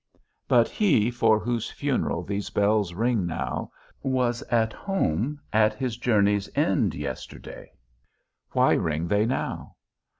[0.47, 3.69] But he, for whose funeral these bells ring now,
[4.01, 7.71] was at home, at his journey's end yesterday;
[8.51, 9.75] why ring they now?